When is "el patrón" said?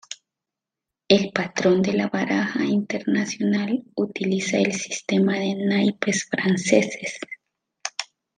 1.07-1.83